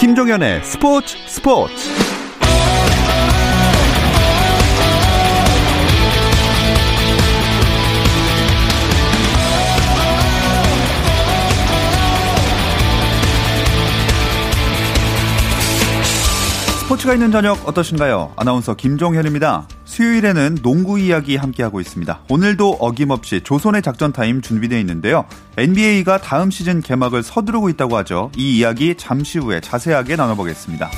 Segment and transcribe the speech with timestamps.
[0.00, 1.74] 김종현의 스포츠 스포츠
[16.90, 18.32] 스포츠가 있는 저녁 어떠신가요?
[18.34, 19.68] 아나운서 김종현입니다.
[19.84, 22.22] 수요일에는 농구 이야기 함께하고 있습니다.
[22.28, 25.24] 오늘도 어김없이 조선의 작전 타임 준비되어 있는데요.
[25.56, 28.32] NBA가 다음 시즌 개막을 서두르고 있다고 하죠.
[28.36, 30.90] 이 이야기 잠시 후에 자세하게 나눠보겠습니다.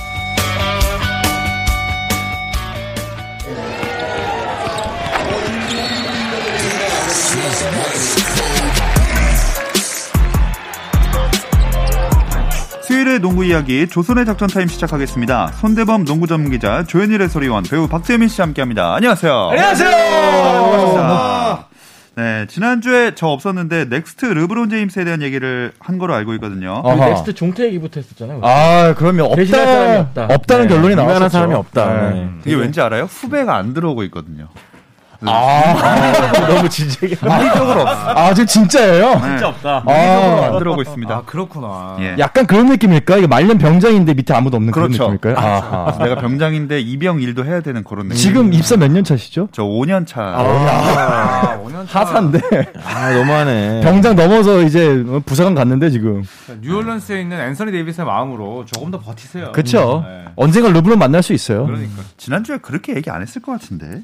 [13.12, 15.48] 수요일의 농구 이야기 조선의 작전 타임 시작하겠습니다.
[15.60, 18.94] 손대범 농구 전문 기자 조현일 해설위원 배우 박재민 씨 함께합니다.
[18.94, 19.48] 안녕하세요.
[19.50, 19.90] 안녕하세요.
[19.90, 21.68] 반갑습니다.
[22.14, 26.82] 네 지난주에 저 없었는데 next 르브론 제임스에 대한 얘기를 한 거로 알고 있거든요.
[26.84, 26.96] 우리.
[27.00, 28.40] Next 종태 얘기부터 했었잖아요.
[28.42, 30.28] 아, 그러면 사람이 없다.
[30.30, 30.74] 없다는 네.
[30.74, 31.14] 결론이 나왔었죠.
[31.14, 32.10] 유명한 사람이 없다.
[32.10, 32.30] 네.
[32.44, 33.04] 이게 왠지 알아요?
[33.04, 34.48] 후배가 안 들어오고 있거든요.
[35.30, 37.16] 아, 너무 진지하게.
[37.26, 38.10] 물리적으로 없어.
[38.10, 39.20] 아, 지금 진짜예요?
[39.22, 39.76] 진짜 없다.
[39.86, 39.88] 안
[40.54, 41.14] 아, 들어오고 있습니다.
[41.14, 41.96] 아 그렇구나.
[42.00, 42.16] 예.
[42.18, 43.16] 약간 그런 느낌일까?
[43.18, 45.12] 이게 말년 병장인데 밑에 아무도 없는 그런 그렇죠.
[45.12, 45.36] 느낌일까요?
[45.46, 45.98] 아하.
[46.02, 48.16] 내가 병장인데 이병 일도 해야 되는 그런 느낌.
[48.20, 49.48] 지금 입사 몇 년 차시죠?
[49.52, 50.20] 저 5년 차.
[50.22, 52.00] 아, 5년 차.
[52.00, 52.40] 하사인데
[52.84, 53.80] 아, 너무하네.
[53.82, 56.22] 병장 넘어서 이제 부사관 갔는데 지금.
[56.60, 59.52] 뉴올리언스에 있는 앤서니 데이비스의 마음으로 조금 더 버티세요.
[59.52, 60.04] 그쵸?
[60.06, 60.24] 네.
[60.36, 61.66] 언젠가 르브론 만날 수 있어요.
[61.66, 64.02] 그러니까 지난주에 그렇게 얘기 안 했을 것 같은데.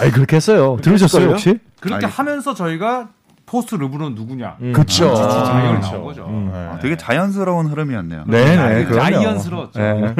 [0.00, 0.53] 아이 그렇게 했어요.
[0.82, 1.58] 들으셨어요 혹시?
[1.80, 2.06] 그렇게.
[2.06, 3.08] 하면서 저희가
[3.46, 4.56] post 르브론 누구냐?
[4.62, 4.72] 음.
[4.72, 5.14] 그쵸.
[5.16, 5.90] 아, 그렇죠.
[5.92, 6.26] 나온 거죠.
[6.26, 6.50] 음.
[6.52, 8.24] 아, 되게 자연스러운 흐름이었네요.
[8.26, 8.56] 네네.
[8.56, 9.02] 자이- 그럼요.
[9.04, 9.78] 자이언스러웠죠.
[9.80, 10.14] 네.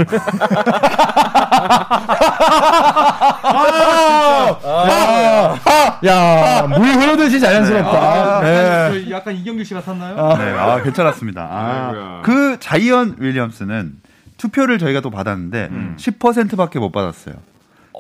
[6.07, 7.91] 야, 물 흐르듯이 자연스럽다.
[7.91, 9.05] 아, 네.
[9.07, 10.15] 저 약간 이경규 씨 같았나요?
[10.39, 11.43] 네, 아, 괜찮았습니다.
[11.43, 12.21] 아, 아이고야.
[12.23, 13.93] 그 자이언 윌리엄스는
[14.37, 17.35] 투표를 저희가 또 받았는데 10%밖에 못 받았어요.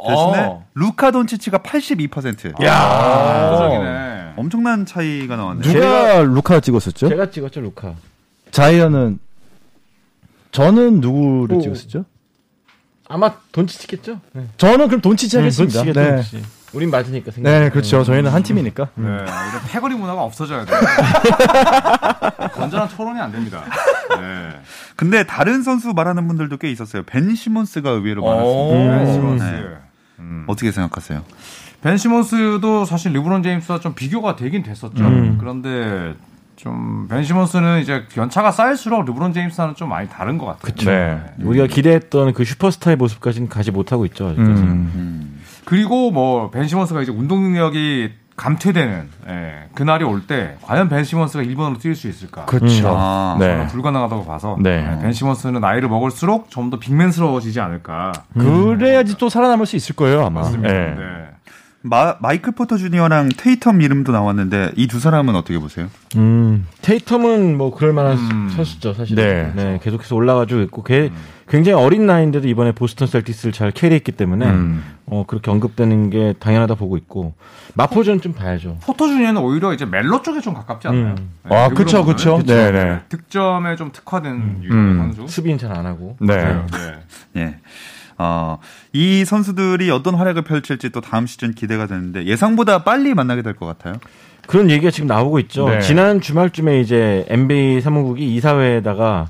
[0.07, 0.65] 대신에 어.
[0.75, 2.63] 루카 돈치치가 82%.
[2.65, 2.75] 야.
[2.77, 4.33] 압도적이네.
[4.37, 5.73] 엄청난 차이가 나왔네요.
[5.73, 7.09] 누가 루카 찍었었죠?
[7.09, 7.95] 제가 찍었죠, 루카.
[8.51, 9.19] 자이언은
[10.53, 11.61] 저는 누구를 오.
[11.61, 12.05] 찍었었죠?
[13.09, 14.21] 아마 돈치 찍겠죠?
[14.33, 14.47] 네.
[14.57, 15.83] 저는 그럼 돈치치 하겠습니다.
[15.83, 16.15] 돈치겠죠, 네.
[16.17, 16.43] 돈치.
[16.73, 17.51] 우린 맞으니까 생각.
[17.51, 18.03] 네, 그렇죠.
[18.03, 18.89] 저희는 한 팀이니까.
[18.97, 19.27] 네, 이런
[19.69, 20.77] 패거리 문화가 없어져야 돼요.
[22.53, 23.63] 건전한 토론이 안 됩니다.
[24.19, 24.61] 네.
[24.97, 27.05] 근데 다른 선수 말하는 분들도 꽤 있었어요.
[27.05, 28.29] 벤 시몬스가 의외로 오.
[28.29, 28.99] 많았습니다.
[28.99, 29.45] 벤 시몬스.
[29.45, 29.84] 네.
[30.19, 30.45] 음.
[30.47, 31.23] 어떻게 생각하세요?
[31.83, 35.05] 벤 시몬스도 사실 르브론 제임스와 좀 비교가 되긴 됐었죠.
[35.05, 35.37] 음.
[35.39, 36.15] 그런데
[36.57, 40.63] 좀벤 시몬스는 이제 연차가 쌓일수록 르브론 제임스와는 좀 많이 다른 것 같아요.
[40.63, 40.91] 그쵸.
[40.91, 41.21] 네.
[41.43, 44.29] 우리가 기대했던 그 슈퍼스타의 모습까지는 가지 못하고 있죠.
[44.29, 44.63] 아직까지.
[44.63, 45.41] 음.
[45.65, 51.45] 그리고 뭐 벤 시몬스가 이제 운동 능력이 감퇴되는 예, 그날이 올 때 과연 벤 시몬스가
[51.45, 52.47] 1번으로 뛸 수 있을까?
[52.47, 52.89] 그렇죠.
[52.97, 53.67] 아, 네.
[53.69, 54.85] 불가능하다고 봐서 네.
[54.99, 58.13] 예, 벤 시몬스는 나이를 먹을수록 좀 더 big man스러워지지 않을까.
[58.35, 60.41] 그래야지 또 살아남을 수 있을 거예요, 아마.
[60.41, 60.73] 맞습니다.
[60.73, 60.95] 네.
[60.97, 61.24] 네.
[61.87, 65.89] 마, 마이클 포터 주니어랑 테이텀 이름도 나왔는데 이 두 사람은 어떻게 보세요?
[66.17, 68.49] 음, 테이텀은 뭐 그럴 만한 음.
[68.57, 69.17] 선수죠, 사실.
[69.17, 69.53] 네.
[69.55, 69.79] 네.
[69.83, 71.11] 계속해서 올라가지고 있고, 걔
[71.47, 74.83] 굉장히 어린 나이인데도 이번에 보스턴 셀티스를 잘 캐리했기 때문에 음.
[75.05, 77.35] 어 그렇게 언급되는 게 당연하다 보고 있고
[77.75, 78.79] 마포전 좀 봐야죠.
[78.83, 81.17] 포토 주니어는 오히려 이제 멜로 쪽에 좀 가깝지 않나요?
[81.19, 81.31] 음.
[81.43, 81.75] 네, 아, 보면은.
[81.75, 82.05] 그쵸.
[82.07, 82.43] 그쵸.
[82.47, 83.01] 네네.
[83.11, 85.13] 득점에 좀 특화된 유형의 음.
[85.17, 85.29] 선수.
[85.35, 86.17] 수비는 잘 안 하고.
[86.19, 86.35] 네.
[86.35, 87.41] 네.
[87.43, 87.57] 예.
[88.19, 88.59] 어,
[88.93, 93.67] 이 선수들이 어떤 활약을 펼칠지 또 다음 시즌 기대가 되는데 예상보다 빨리 만나게 될 것
[93.67, 93.95] 같아요.
[94.47, 95.69] 그런 얘기가 지금 나오고 있죠.
[95.69, 95.81] 네.
[95.81, 99.29] 지난 주말쯤에 이제 NBA 사무국이 이사회에다가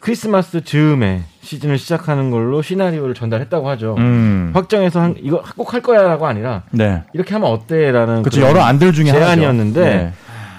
[0.00, 3.94] 크리스마스 즈음에 시즌을 시작하는 걸로 시나리오를 전달했다고 하죠.
[3.98, 4.50] 음.
[4.54, 7.02] 확정해서 한, 이거 꼭 할 거야라고 아니라 네.
[7.12, 8.40] 이렇게 하면 어때라는 그렇죠.
[8.42, 9.80] 여러 안들 중에 제안이었는데.
[9.84, 10.12] 네.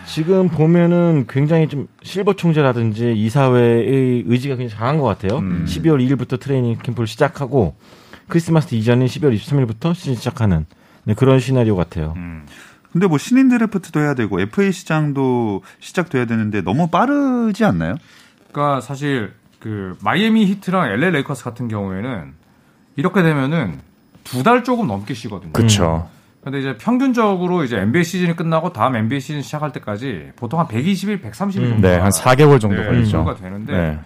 [0.06, 5.40] 지금 보면은 굉장히 좀 실버 총재라든지 이사회의 의지가 굉장히 강한 것 같아요.
[5.40, 5.66] 음.
[5.68, 7.76] 12월 2일부터 트레이닝 캠프를 시작하고
[8.28, 10.66] 크리스마스 이전인 12월 23일부터 시즌 시작하는
[11.06, 12.14] 네, 그런 시나리오 같아요.
[12.18, 12.46] 음.
[12.92, 17.96] 근데 뭐 신인 드래프트도 해야 되고 FA 시장도 시작돼야 되는데 너무 빠르지 않나요?
[18.52, 22.34] 그러니까 사실 그 마이애미 히트랑 LA 레이커스 같은 경우에는
[22.98, 23.80] 이렇게 되면은
[24.24, 25.52] 두 달 조금 넘게 쉬거든요.
[25.54, 26.08] 그렇죠.
[26.44, 31.22] 근데 이제 평균적으로 이제 NBA 시즌이 끝나고 다음 NBA 시즌 시작할 때까지 보통 한 120일,
[31.22, 31.88] 130일 정도.
[31.88, 33.24] 네, 한 4개월 정도 걸리죠.
[33.24, 34.00] 가 되는데 네.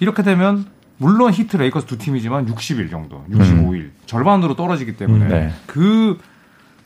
[0.00, 0.64] 이렇게 되면
[0.96, 5.52] 물론 히트 레이커스 두 팀이지만 60일 정도, 65일 절반으로 떨어지기 때문에 음, 네.
[5.66, 6.18] 그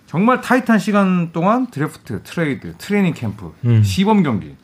[0.06, 3.82] 정말 타이트한 시간 동안 드래프트, 트레이드, 트레이닝 캠프, 음.
[3.82, 4.56] 시범 경기.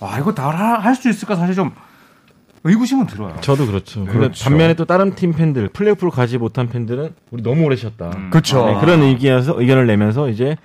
[0.00, 0.50] 아 이거 다
[0.80, 1.72] 할 수 있을까 사실 좀
[2.64, 3.36] 의구심은 들어요.
[3.40, 4.00] 저도 그렇죠.
[4.00, 4.44] 근데 그렇죠.
[4.44, 8.10] 반면에 또 다른 팀 팬들, 플레이오프로 가지 못한 팬들은 우리 너무 오래 쉬었다.
[8.16, 8.30] 음.
[8.30, 8.66] 그렇죠.
[8.66, 10.56] 네, 그런 의견에서 의견을 내면서 이제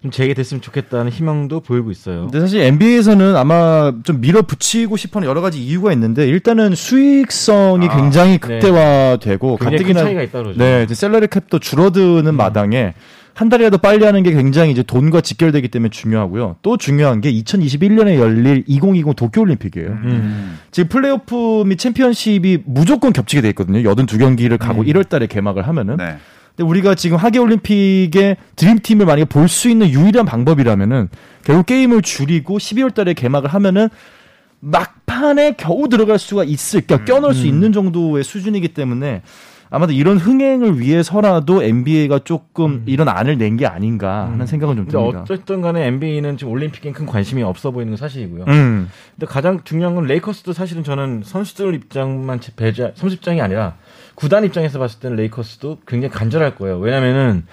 [0.00, 2.22] 좀 재개됐으면 좋겠다는 희망도 보이고 있어요.
[2.22, 8.32] 근데 사실 NBA에서는 아마 좀 밀어붙이고 싶어하는 여러 가지 이유가 있는데 일단은 수익성이 아, 굉장히
[8.32, 8.38] 네.
[8.38, 10.58] 극대화되고 큰 가뜩이나 차이가 있다 그러죠.
[10.58, 12.94] 네, 이제 salary cap도 줄어드는 마당에
[13.34, 16.56] 한 달이라도 빨리 하는 게 굉장히 이제 돈과 직결되기 때문에 중요하고요.
[16.62, 19.88] 또 중요한 게 2021년에 열릴 2020 도쿄올림픽이에요.
[19.88, 20.58] 음.
[20.70, 23.80] 지금 플레이오프 및 챔피언십이 무조건 겹치게 돼 있거든요.
[23.82, 24.86] 82경기를 가고 음.
[24.86, 25.96] 1월 달에 개막을 하면은.
[25.96, 26.16] 네.
[26.54, 31.08] 근데 우리가 지금 하계올림픽의 드림팀을 만약에 볼 수 있는 유일한 방법이라면은
[31.44, 33.88] 결국 게임을 줄이고 12월 달에 개막을 하면은
[34.60, 39.22] 막판에 겨우 들어갈 수가 있을, 그러니까 껴넣을 수 있는 정도의 수준이기 때문에
[39.72, 45.22] 아마도 이런 흥행을 위해서라도 NBA가 조금 이런 안을 낸 게 아닌가 하는 생각은 좀 듭니다.
[45.22, 48.44] 어쨌든 간에 NBA는 지금 올림픽에 큰 관심이 없어 보이는 건 사실이고요.
[48.48, 48.88] 음.
[49.14, 53.74] 근데 가장 중요한 건 레이커스도 사실은 저는 선수들 입장만 배제, 선수 입장이 아니라
[54.14, 56.78] 구단 입장에서 봤을 때는 레이커스도 굉장히 간절할 거예요.
[56.78, 57.44] 왜냐면은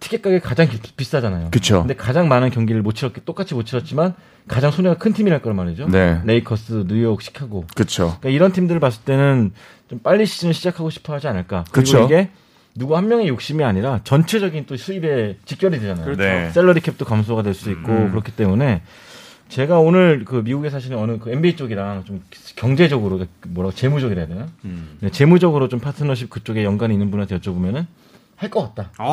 [0.00, 1.48] 티켓 가격이 가장 기- 비싸잖아요.
[1.50, 1.80] 그쵸.
[1.80, 4.12] 근데 가장 많은 경기를 못 치렀기 똑같이 못 치렀지만
[4.46, 5.88] 가장 손해가 큰 팀이랄 거란 말이죠.
[5.88, 6.20] 네.
[6.24, 7.64] 레이커스, 뉴욕, 시카고.
[7.74, 8.16] 그쵸.
[8.20, 9.52] 그러니까 이런 팀들을 봤을 때는
[9.88, 11.64] 좀 빨리 시즌을 시작하고 싶어 하지 않을까.
[11.70, 12.04] 그리고 그쵸.
[12.04, 12.30] 이게
[12.74, 16.04] 누구 한 명의 욕심이 아니라 전체적인 또 수입에 직결이 되잖아요.
[16.04, 16.22] 그렇죠.
[16.22, 16.50] 네.
[16.50, 18.10] 셀러리 캡도 감소가 될 수 있고 음.
[18.10, 18.82] 그렇기 때문에
[19.48, 22.20] 제가 오늘 그 미국에 사시는 어느 그 NBA 쪽이랑 좀
[22.56, 24.46] 경제적으로 뭐라고 재무적이라 해야 되나?
[25.00, 27.86] 네, 재무적으로 좀 파트너십 그쪽에 연관이 있는 분한테 여쭤보면은
[28.34, 28.90] 할 것 같다.
[28.98, 29.04] 아,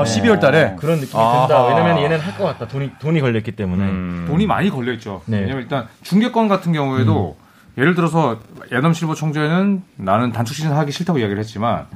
[0.00, 0.76] 아, 12월 달에?
[0.78, 1.48] 그런 느낌이 아하.
[1.48, 1.66] 든다.
[1.66, 2.68] 왜냐면 얘는 할 것 같다.
[2.68, 3.82] 돈이 돈이 걸렸기 때문에.
[3.82, 4.24] 음.
[4.28, 5.22] 돈이 많이 걸려 있죠.
[5.26, 5.40] 네.
[5.40, 7.36] 왜냐면 일단 중계권 같은 경우에도
[7.78, 8.38] 예를 들어서
[8.72, 11.86] 애덤 실버 총재는 나는 단축 시즌 하기 싫다고 이야기를 했지만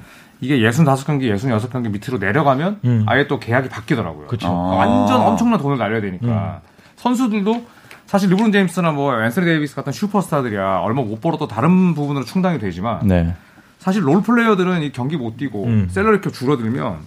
[0.40, 3.04] 이게 65경기, 66경기 밑으로 내려가면 음.
[3.06, 4.28] 아예 또 계약이 바뀌더라고요.
[4.28, 4.48] 그쵸.
[4.48, 4.76] 아.
[4.76, 6.60] 완전 엄청난 돈을 날려야 되니까
[6.96, 7.66] 선수들도
[8.06, 13.06] 사실 르브론 제임스나 뭐 앤서니 데이비스 같은 슈퍼스타들이야 얼마 못 벌어도 다른 부분으로 충당이 되지만
[13.06, 13.34] 네.
[13.78, 15.88] 사실 role player들은 이 경기 못 뛰고 음.
[15.90, 16.98] salary cap 줄어들면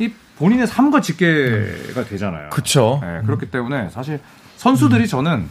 [0.00, 2.50] 이 본인의 삶과 직결이 되잖아요.
[2.50, 3.00] 그쵸.
[3.02, 4.20] 네, 그렇기 때문에 사실
[4.56, 5.48] 선수들이 저는 뭐,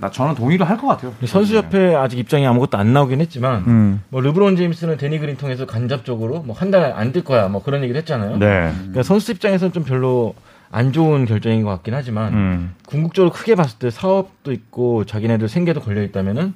[0.00, 1.12] 나 저는 동의를 할 것 같아요.
[1.24, 4.02] 선수협회 아직 입장이 아무것도 안 나오긴 했지만 음.
[4.08, 7.82] 뭐 르브론 제임스는 대니 그린 통해서 간접적으로 뭐 한 달 안 뛸 거야 뭐 그런
[7.82, 8.38] 얘기를 했잖아요.
[8.38, 8.72] 네.
[8.76, 10.34] 그러니까 선수 입장에서는 좀 별로
[10.70, 12.74] 안 좋은 결정인 것 같긴 하지만 음.
[12.86, 16.54] 궁극적으로 크게 봤을 때 사업도 있고 자기네들 생계도 걸려 있다면은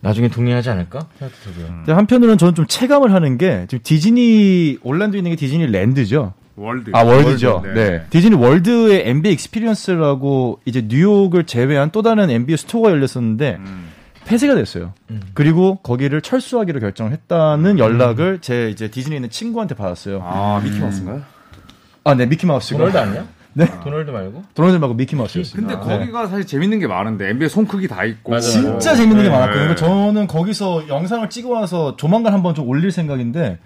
[0.00, 1.66] 나중에 동의하지 않을까 생각도 들고요.
[1.78, 6.34] 근데 한편으로는 저는 좀 체감을 하는 게 지금 디즈니 올란도에 있는 게 디즈니 랜드죠.
[6.56, 6.90] 월드.
[6.94, 7.60] 아 월드죠.
[7.62, 7.90] 월드, 네.
[7.90, 8.06] 네.
[8.10, 13.88] 디즈니 월드의 NBA Experience라고 이제 뉴욕을 제외한 또 다른 NBA store가 열렸었는데 음.
[14.24, 14.92] 폐쇄가 됐어요.
[15.10, 15.20] 음.
[15.34, 20.20] 그리고 거기를 철수하기로 결정을 했다는 연락을 제 이제 디즈니에 있는 친구한테 받았어요.
[20.24, 21.22] 아 미키마우스인가요?
[22.04, 22.78] 아, 네 미키 마우스가.
[22.78, 23.26] 도널드 아니야?
[23.52, 23.66] 네.
[23.82, 24.44] 도널드 말고?
[24.54, 25.54] 도널드 말고 미키 마우스였어요.
[25.56, 25.80] 근데 네.
[25.80, 28.42] 거기가 사실 재밌는 게 많은데 NBA 손 크기 다 있고 맞아요.
[28.42, 29.30] 진짜 재밌는 게 네.
[29.30, 29.74] 많았거든요.
[29.74, 33.58] 저는 거기서 영상을 찍어 와서 조만간 한번 좀 올릴 생각인데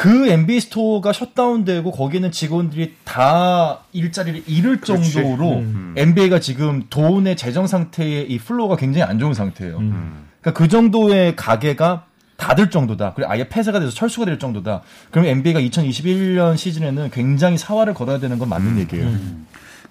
[0.00, 5.12] 그 MB 스토어가 셧다운되고 거기는 직원들이 다 일자리를 잃을 그렇지.
[5.12, 5.94] 정도로 음.
[5.94, 9.76] NBA가 지금 돈의 재정 상태의 이 flow가 굉장히 안 좋은 상태예요.
[9.76, 10.28] 음.
[10.40, 12.06] 그러니까 그 정도의 가게가
[12.38, 13.12] 닫을 정도다.
[13.12, 14.80] 그리고 아예 폐쇄가 돼서 철수가 될 정도다.
[15.10, 19.14] 그러면 NBA가 2021년 시즌에는 굉장히 사활을 걸어야 되는 건 맞는 얘기예요.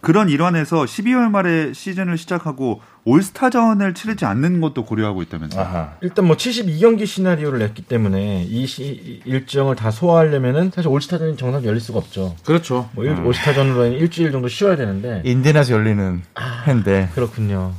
[0.01, 5.61] 그런 일환에서 12월 말에 시즌을 시작하고 올스타전을 치르지 않는 것도 고려하고 있다면서요.
[5.61, 5.93] 아하.
[6.01, 11.81] 일단 뭐 72경기 시나리오를 냈기 때문에 이 시- 일정을 다 소화하려면은 사실 올스타전이 정상 열릴
[11.81, 12.35] 수가 없죠.
[12.45, 12.89] 그렇죠.
[12.93, 16.21] 뭐 일- 올스타전으로 일주일 정도 쉬어야 되는데 인디애나에서 열리는
[16.67, 17.73] 해인데 그렇군요.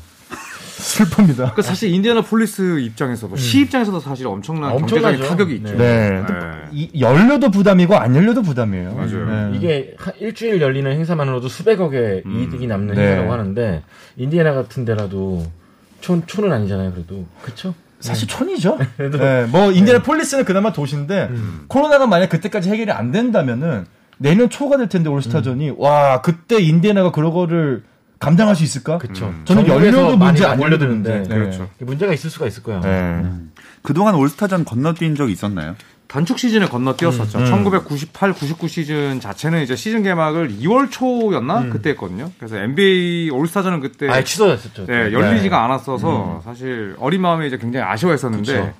[0.80, 1.54] 슬픕니다.
[1.54, 5.30] 그 사실 인디애나폴리스 입장에서도 시 입장에서도 사실 엄청난 아, 경제적인 엄청나죠.
[5.30, 5.76] 타격이 있죠.
[5.76, 6.10] 네.
[6.10, 6.20] 네.
[6.22, 6.24] 네.
[6.72, 8.94] 이, 열려도 부담이고 안 열려도 부담이에요.
[8.94, 9.50] 맞아요.
[9.50, 9.56] 네.
[9.56, 12.42] 이게 한 일주일 열리는 행사만으로도 수백억의 음.
[12.42, 13.02] 이득이 남는 네.
[13.02, 13.82] 행사라고 하는데
[14.16, 15.44] 인디애나 같은 데라도
[16.00, 16.92] 촌 촌은 아니잖아요.
[16.92, 17.74] 그래도 그렇죠.
[18.00, 18.78] 사실 촌이죠.
[18.96, 21.30] 네, 뭐 인디애나폴리스는 그나마 도시인데
[21.68, 23.84] 코로나가 만약 그때까지 해결이 안 된다면은
[24.16, 27.82] 내년 초가 될 텐데 올스타전이 와 그때 인디애나가 그런 거를
[28.20, 28.98] 감당할 수 있을까?
[28.98, 29.34] 그렇죠.
[29.46, 31.14] 저는 전국에서 열려도 많이 문제 안 몰려드는데.
[31.14, 31.28] 문제.
[31.30, 31.40] 네.
[31.40, 31.70] 그렇죠.
[31.78, 32.80] 문제가 있을 수가 있을 거예요.
[32.80, 33.24] 네.
[33.82, 35.74] 그동안 올스타전 건너뛴 적 있었나요?
[36.06, 37.38] 단축 시즌을 건너뛰었었죠.
[37.38, 37.46] 음.
[37.46, 42.30] 1998, 99 시즌 자체는 이제 시즌 개막을 2월 초였나 그때 했거든요.
[42.36, 44.86] 그래서 NBA 올스타전은 그때 아예 취소됐었죠.
[44.86, 48.74] 네, 열리지가 않았어서 사실 어린 마음에 이제 굉장히 아쉬워했었는데 그쵸.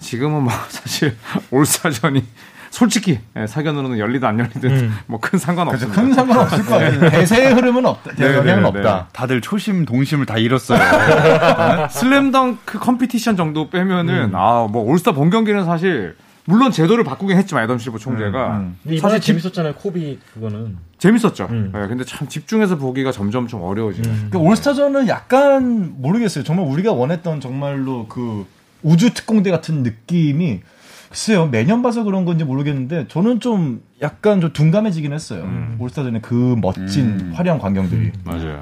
[0.00, 1.16] 지금은 뭐 사실
[1.50, 2.22] 올스타전이
[2.70, 6.00] 솔직히 예, 사견으로는 열리든 안 열리든 뭐 큰 그래서 상관없습니다.
[6.00, 7.10] 큰 상관 없을 것 같아요.
[7.10, 8.12] 대세의 흐름은 없다.
[8.16, 9.08] 네, 영향은 네, 없다.
[9.12, 10.78] 다들 초심 동심을 다 잃었어요.
[11.90, 16.16] 슬램덩크 competition 정도 빼면은 아 뭐 올스타 본 경기는 사실
[16.48, 19.74] 물론 제도를 바꾸긴 했지만 애덤 실버 총재가 음, 이번에 사실 집- 재밌었잖아요.
[19.74, 20.76] 코비 그거는.
[20.98, 21.48] 재밌었죠.
[21.50, 21.72] 음.
[21.74, 24.28] 예, 근데 참 집중해서 보기가 점점 좀 어려워지네.
[24.30, 26.44] 그 올스타전은 약간 모르겠어요.
[26.44, 28.46] 정말 우리가 원했던 정말로 그
[28.82, 30.60] 우주 특공대 같은 느낌이
[31.08, 35.48] 글쎄요 매년 봐서 그런 건지 모르겠는데 저는 좀 약간 좀 둔감해지긴 했어요.
[35.78, 37.32] 올스타전에 그 멋진 음.
[37.34, 38.12] 화려한 광경들이.
[38.24, 38.60] 맞아요.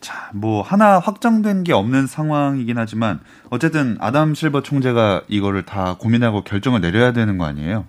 [0.00, 3.20] 자, 뭐 하나 확정된 게 없는 상황이긴 하지만
[3.50, 7.86] 어쨌든 아담 실버 총재가 이거를 다 고민하고 결정을 내려야 되는 거 아니에요?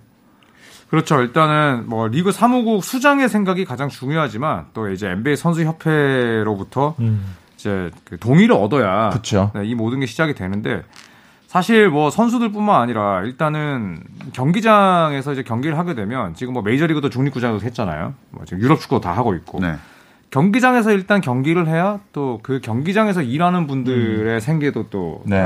[0.90, 1.20] 그렇죠.
[1.20, 6.96] 일단은 뭐 리그 사무국 수장의 생각이 가장 중요하지만 또 이제 NBA 선수 협회로부터
[7.56, 9.52] 이제 그 동의를 얻어야 그쵸.
[9.54, 10.82] 네, 이 모든 게 시작이 되는데
[11.48, 14.02] 사실 뭐 선수들뿐만 아니라 일단은
[14.34, 18.12] 경기장에서 이제 경기를 하게 되면 지금 뭐 메이저리그도 중립구장에서 했잖아요.
[18.32, 19.76] 뭐 지금 유럽 축구도 다 하고 있고 네.
[20.30, 25.42] 경기장에서 일단 경기를 해야 또 그 경기장에서 일하는 분들의 생계도 또 네.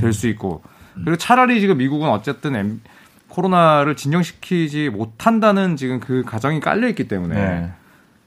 [0.00, 0.62] 될수 있고
[0.94, 2.80] 그리고 차라리 지금 미국은 어쨌든
[3.28, 7.72] 코로나를 진정시키지 못한다는 지금 그 가정이 깔려 있기 때문에 네.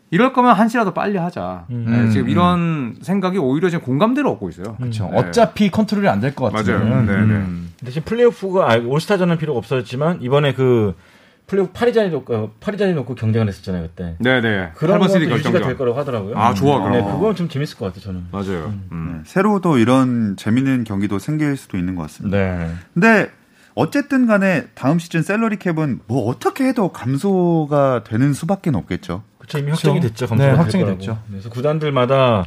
[0.10, 1.66] 이럴 거면 한 시라도 빨리 하자.
[1.70, 1.86] 음.
[1.90, 2.30] 네, 지금 음.
[2.30, 4.76] 이런 생각이 오히려 지금 공감대를 얻고 있어요.
[4.78, 5.10] 그렇죠.
[5.12, 5.18] 네.
[5.18, 6.90] 어차피 컨트롤이 안 될 것 같으면.
[6.90, 7.02] 맞아요.
[7.06, 7.18] 네, 네.
[7.24, 7.74] 음.
[7.84, 10.96] 대신 플레이오프가 아, 올스타전은 필요가 없었지만 이번에 그
[11.48, 14.16] 플레이오프 8위 자리 놓고 8위 자리 놓고 경쟁을 했었잖아요 그때.
[14.20, 14.72] 네네.
[14.76, 15.62] 그런 할버시티 것도 유지가 결정전.
[15.64, 16.38] 될 거라고 하더라고요.
[16.38, 16.92] 아, 좋아, 그럼.
[16.94, 18.26] 네, 그건 좀 재밌을 것 같아요 저는.
[18.32, 18.74] 맞아요.
[18.92, 19.14] 음.
[19.18, 19.22] 네.
[19.26, 22.38] 새로 또 이런 재밌는 경기도 생길 수도 있는 것 같습니다.
[22.38, 22.70] 네.
[22.94, 23.30] 근데
[23.76, 29.24] 어쨌든 간에 다음 시즌 salary cap은 뭐 어떻게 해도 감소가 되는 수밖에 없겠죠.
[29.48, 29.72] 그렇죠 이미.
[29.72, 30.26] 확정이 됐죠.
[30.28, 30.86] 네, 감소가 될 확정이.
[30.86, 31.20] 됐죠.
[31.30, 32.46] 그래서 구단들마다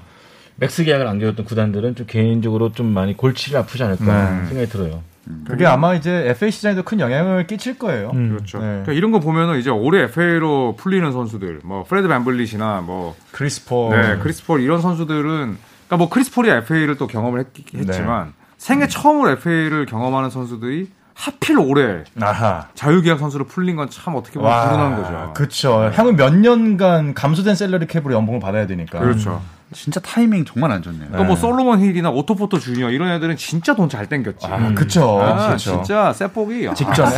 [0.56, 4.46] max 계약을 안겨줬던 구단들은 좀 개인적으로 좀 많이 골치를 아프지 않을까 네.
[4.46, 5.02] 생각이 들어요.
[5.46, 8.10] 그게 아마 이제 FA 시장에도 큰 영향을 끼칠 거예요.
[8.14, 8.30] 음.
[8.30, 8.58] 그렇죠.
[8.58, 8.64] 네.
[8.64, 13.90] 그러니까 이런 거 보면은 이제 올해 FA로 풀리는 선수들, 뭐 프레드 밴블릿이나 뭐 크리스 폴.
[13.92, 18.86] 네, 크리스 폴 이런 선수들은 그러니까 뭐 크리스 폴이 FA를 또 경험을 했, 지만 생애
[18.88, 20.88] 처음으로 FA를 경험하는 선수들이
[21.20, 22.66] 하필 올해 아하.
[22.74, 25.32] 자유계약 선수로 풀린 건 참 어떻게 보면 불운한 거죠.
[25.34, 25.90] 그렇죠.
[25.94, 29.00] 향후 몇 년간 감소된 salary cap으로 연봉을 받아야 되니까.
[29.00, 29.42] 그렇죠.
[29.72, 31.06] 진짜 타이밍 정말 안 좋네요.
[31.08, 34.46] 그러니까 뭐 솔로몬 힐이나 오토 포터 주니어 이런 애들은 진짜 돈 잘 땡겼지.
[34.46, 35.20] 아, 그쵸.
[35.22, 35.56] 아.
[35.56, 37.10] 진짜 세복이 아, 직전에.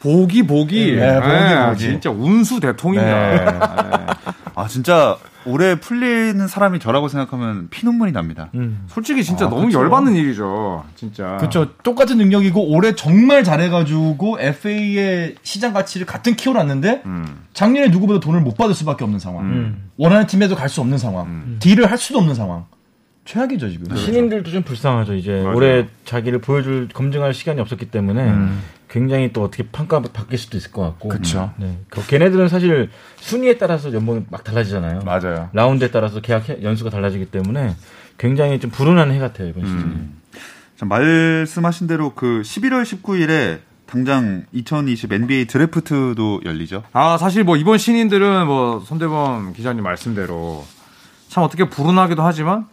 [0.00, 0.96] 복이 복이.
[0.96, 1.78] 네, 복이, 네, 복이.
[1.78, 3.30] 진짜 운수 대통입니다.
[3.30, 4.06] 네.
[4.58, 8.48] 아 진짜 올해 풀리는 사람이 저라고 생각하면 피눈물이 납니다.
[8.88, 9.80] 솔직히 진짜 아, 너무 그쵸.
[9.80, 10.82] 열받는 일이죠.
[10.96, 11.36] 진짜.
[11.36, 11.74] 그렇죠.
[11.82, 17.42] 똑같은 능력이고 올해 정말 잘해가지고 FA의 시장 가치를 같은 키워놨는데 음.
[17.52, 19.44] 작년에 누구보다 돈을 못 받을 수밖에 없는 상황.
[19.44, 19.90] 음.
[19.98, 21.26] 원하는 팀에도 갈 수 없는 상황.
[21.26, 21.56] 음.
[21.60, 22.64] 딜을 할 수도 없는 상황.
[23.26, 23.94] 최악이죠 지금.
[23.94, 25.14] 신인들도 좀 불쌍하죠.
[25.16, 25.54] 이제 맞아요.
[25.56, 28.62] 올해 자기를 보여줄 검증할 시간이 없었기 때문에 음.
[28.88, 31.08] 굉장히 또 어떻게 평가 바뀔 수도 있을 것 같고.
[31.08, 31.52] 그쵸.
[31.56, 31.78] 네.
[31.90, 35.00] 그 걔네들은 사실 순위에 따라서 연봉이 막 달라지잖아요.
[35.04, 35.50] 맞아요.
[35.52, 37.74] 라운드에 따라서 계약 해- 연수가 달라지기 때문에
[38.18, 39.78] 굉장히 좀 불운한 해 같아요 이번 시즌.
[39.78, 40.20] 음.
[40.76, 46.82] 자, 말씀하신 대로 그 11월 19일에 당장 2020 NBA 드래프트도 열리죠.
[46.92, 50.64] 아 사실 뭐 이번 신인들은 뭐 손대범 기자님 말씀대로
[51.28, 52.66] 참 어떻게 불운하기도 하지만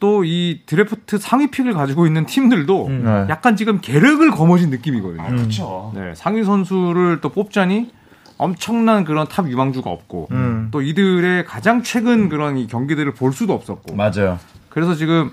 [0.00, 3.04] 또 이 드래프트 상위 픽을 가지고 있는 팀들도 음.
[3.04, 3.26] 네.
[3.28, 5.26] 약간 지금 계륵을 거머쥔 느낌이거든요.
[5.26, 5.92] 그렇죠.
[5.94, 7.90] 네, 상위 선수를 또 뽑자니
[8.36, 10.68] 엄청난 그런 top 유망주가 없고 음.
[10.70, 14.38] 또 이들의 가장 최근 그런 이 경기들을 볼 수도 없었고 맞아요.
[14.68, 15.30] 그래서 지금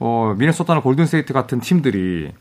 [0.00, 2.32] 어 미네소타나 골든스테이트 같은 팀들이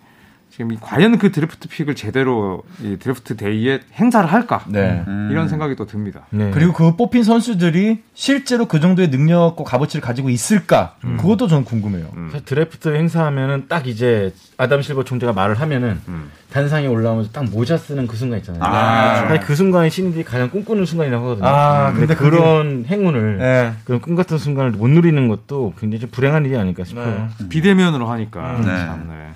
[0.57, 5.03] 지금 이 과연 그 draft pick을 제대로 이 draft day에 행사를 할까 네.
[5.07, 5.29] 음.
[5.31, 6.21] 이런 생각이 또 듭니다.
[6.31, 6.49] 네.
[6.51, 10.95] 그리고 그 뽑힌 선수들이 실제로 그 정도의 능력과 값어치를 가지고 있을까?
[11.19, 12.07] 그것도 저는 궁금해요.
[12.15, 12.31] 음.
[12.43, 16.31] 드래프트 행사하면은 딱 이제 아담 실버 총재가 말을 하면은 음.
[16.51, 18.63] 단상에 올라오면서 딱 모자 쓰는 그 순간 있잖아요.
[18.63, 19.27] 아.
[19.27, 21.47] 사실 그 순간이 신인들이 가장 꿈꾸는 순간이라고 하거든요.
[21.47, 23.73] 아, 근데, 근데 그게- 그런 행운을 네.
[23.85, 27.27] 그런 꿈 같은 순간을 못 누리는 것도 굉장히 좀 불행한 일이 아닐까 싶어요.
[27.49, 28.65] 비대면으로 하니까 네.
[28.65, 29.33] 참, 네.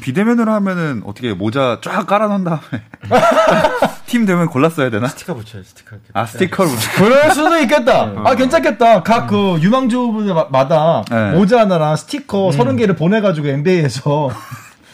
[0.00, 2.60] 비대면으로 하면은 어떻게 모자 쫙 깔아놓은 다음에
[4.06, 5.08] 팀 되면 골랐어야 되나?
[5.08, 5.96] 스티커 붙여요, 스티커.
[5.96, 6.08] 이렇게.
[6.12, 6.90] 아 스티커를 붙여.
[7.04, 8.12] 그럴 수도 있겠다.
[8.24, 9.02] 아, 괜찮겠다.
[9.02, 11.32] 각 그 유망주마다 네.
[11.32, 14.30] 모자 하나랑 스티커 서른 개를 보내가지고 NBA에서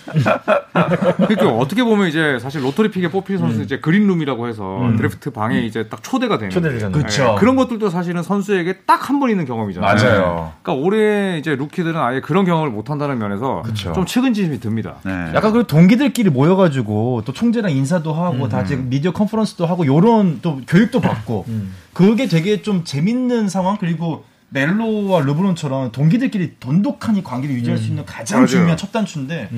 [0.04, 4.96] 그러니까 어떻게 보면 이제 사실 lottery pick에 뽑힌 선수 이제 green room이라고 해서 음.
[4.96, 7.02] 드래프트 방에 이제 딱 초대가 되는 초대되잖아요.
[7.02, 7.36] 그쵸.
[7.38, 9.94] 그런 것들도 사실은 선수에게 딱 한 번 있는 경험이잖아요.
[9.94, 10.52] 맞아요.
[10.62, 13.92] 그러니까 올해 이제 rookie들은 아예 그런 경험을 못 한다는 면에서 그쵸.
[13.92, 14.96] 좀 측은지심이 듭니다.
[15.04, 15.30] 네.
[15.34, 20.60] 약간 그 동기들끼리 모여가지고 또 총재랑 인사도 하고 다 지금 미디어 컨퍼런스도 하고 요런 또
[20.66, 21.44] 교육도 받고
[21.92, 28.40] 그게 되게 좀 재밌는 상황 그리고 멜로와 르브론처럼 동기들끼리 돈독하니 관계를 유지할 수 있는 가장
[28.40, 28.46] 맞아요.
[28.46, 29.50] 중요한 첫 단추인데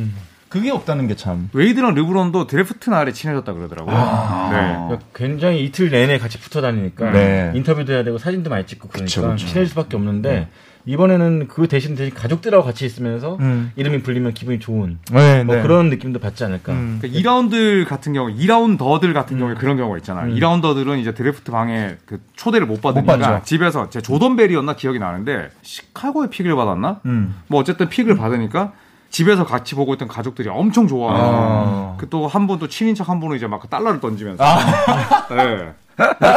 [0.48, 1.50] 그게 없다는 게 참.
[1.52, 3.94] 웨이드랑 르브론도 드래프트 날에 친해졌다 그러더라고요.
[3.96, 4.50] 아.
[4.52, 4.58] 네.
[4.86, 7.52] 그러니까 굉장히 이틀 내내 같이 붙어 다니니까 네.
[7.54, 9.36] 인터뷰도 해야 되고 사진도 많이 찍고 그러니까 그쵸, 그쵸.
[9.36, 10.48] 친해질 수밖에 없는데
[10.86, 13.72] 이번에는 그 대신 대신 가족들하고 같이 있으면서 음.
[13.74, 16.72] 이름이 불리면 기분이 좋은 네, 뭐 그런 느낌도 받지 않을까.
[16.72, 16.98] 음.
[17.00, 20.32] 그러니까 2라운드 같은 경우, 2라운더들 같은 경우에 그런 경우가 있잖아요.
[20.34, 23.44] 2라운더들은 이제 드래프트 방에 그 초대를 못 받으니까 받죠.
[23.44, 27.00] 집에서 제 조던 벨이었나 기억이 나는데 시카고에 픽을 받았나?
[27.04, 27.34] 음.
[27.48, 28.72] 뭐 어쨌든 픽을 받으니까
[29.16, 31.94] 집에서 같이 보고 있던 가족들이 엄청 좋아하고 아.
[31.96, 34.44] 그또 한 분 또 친인척 한 분은 이제 막 달러를 던지면서
[35.34, 35.72] 네.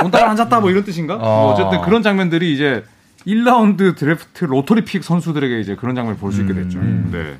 [0.01, 1.17] 돈 달러 안 잤다 뭐 이런 뜻인가?
[1.17, 2.85] 뭐 어쨌든 그런 장면들이 이제
[3.27, 6.79] 1라운드 드래프트 lottery pick 선수들에게 이제 그런 장면을 볼 수 있게 됐죠.
[6.81, 7.37] 네.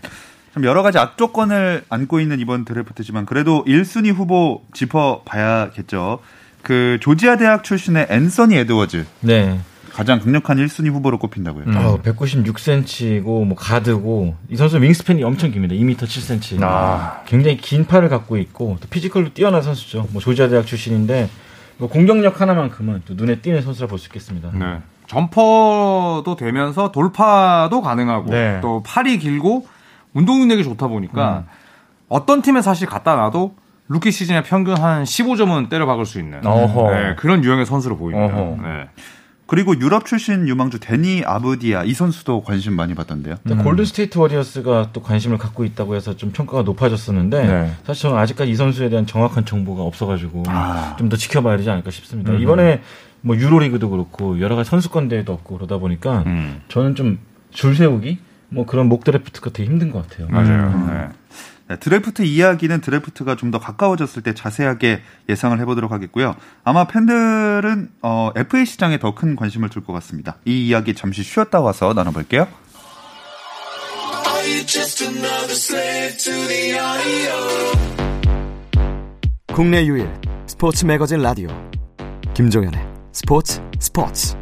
[0.54, 6.20] 참 여러 가지 악조건을 안고 있는 이번 드래프트지만 그래도 1순위 후보 짚어봐야겠죠.
[6.64, 9.62] 그 조지아 대학 출신의 앤서니 에드워즈 네.
[10.00, 11.66] 가장 강력한 1순위 후보로 꼽힌다고요.
[11.78, 15.76] 어, 196cm고 뭐 가드고 이 선수 wingspan이 엄청 깁니다.
[15.76, 16.64] 2m 7cm.
[16.64, 17.22] 아.
[17.26, 20.08] 굉장히 긴 팔을 갖고 있고 또 피지컬로 뛰어난 선수죠.
[20.14, 21.30] 뭐 조지아 대학 출신인데
[21.80, 24.52] 뭐 공격력 하나만큼은 또 눈에 띄는 선수라 볼 수 있겠습니다.
[24.54, 24.80] 네.
[25.08, 28.60] jumper도 되면서 돌파도 가능하고 네.
[28.62, 29.68] 또 팔이 길고
[30.14, 31.44] 운동 능력이 좋다 보니까
[32.08, 33.54] 어떤 팀에 사실 갖다 놔도
[33.90, 36.40] 루키 시즌에 평균 한 15점은 때려 박을 수 있는.
[36.92, 38.34] 네, 그런 유형의 선수로 보입니다.
[38.34, 38.58] 어허.
[38.62, 38.88] 네.
[39.50, 43.36] 그리고 유럽 출신 유망주 데니 아브디아 이 선수도 관심 많이 받던데요.
[43.48, 47.72] 또 골든 스테이트 워리어스가 또 관심을 갖고 있다고 해서 좀 평가가 높아졌었는데 네.
[47.86, 50.96] 사실 저는 아직까지 이 선수에 대한 정확한 정보가 없어가지고 아.
[51.00, 52.34] 좀더 지켜봐야 되지 않을까 싶습니다.
[52.34, 52.82] 이번에
[53.22, 56.62] 뭐 유로리그도 그렇고 여러 가지 선수권 대회도 없고 그러다 보니까 음.
[56.68, 57.20] 저는 좀
[57.52, 60.28] 줄 세우기 뭐 그런 목 드래프트가 되게 힘든 것 같아요.
[60.30, 60.88] 맞아요.
[60.88, 61.10] 네.
[61.70, 66.36] 네, 드래프트 이야기는 드래프트가 좀 더 가까워졌을 때 자세하게 예상을 해보도록 하겠고요.
[66.64, 70.38] 아마 팬들은 어, FA 시장에 더 큰 관심을 둘 것 같습니다.
[70.46, 72.48] 이 이야기 잠시 쉬었다 와서 나눠볼게요.
[79.54, 80.10] 국내 유일
[80.48, 81.50] 스포츠 매거진 라디오
[82.34, 82.80] 김종현의
[83.12, 84.36] 스포츠 스포츠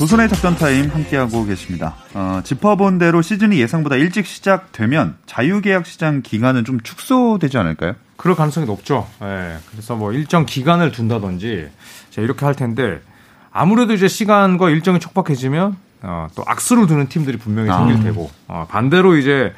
[0.00, 1.94] 조선의 작전 타임 함께하고 계십니다.
[2.14, 7.96] 어, 짚어본 대로 시즌이 예상보다 일찍 시작되면 자유계약 시장 기간은 좀 축소되지 않을까요?
[8.16, 9.06] 그럴 가능성이 높죠.
[9.20, 9.58] 예.
[9.70, 11.68] 그래서 뭐 일정 기간을 둔다든지
[12.08, 13.02] 자, 이렇게 할 텐데
[13.50, 19.18] 아무래도 이제 시간과 일정이 촉박해지면 어, 또 악수를 두는 팀들이 분명히 생길 테고 어, 반대로
[19.18, 19.52] 이제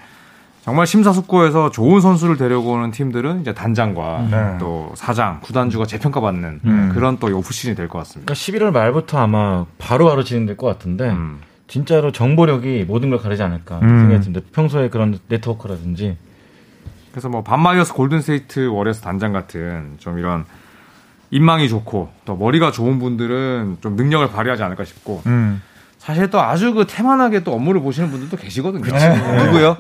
[0.62, 4.56] 정말 심사숙고해서 좋은 선수를 데려고 오는 팀들은 이제 단장과 네.
[4.60, 8.32] 또 사장, 구단주가 재평가받는 그런 또 오프 시즌이 될 것 같습니다.
[8.32, 11.40] 그러니까 11월 말부터 아마 바로 바로 진행될 것 같은데 음.
[11.66, 14.46] 진짜로 정보력이 모든 걸 가리지 않을까 생각이 듭니다.
[14.52, 16.16] 평소에 그런 네트워크라든지
[17.10, 20.44] 그래서 뭐 밥 마이어스 골든스테이트 워리어스 단장 같은 좀 이런
[21.32, 25.22] 인망이 좋고 또 머리가 좋은 분들은 좀 능력을 발휘하지 않을까 싶고
[25.98, 28.84] 사실 또 아주 그 태만하게 또 업무를 보시는 분들도 계시거든요.
[29.44, 29.76] 누구요?